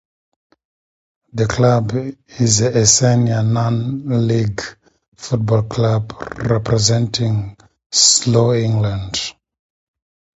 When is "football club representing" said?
5.15-7.55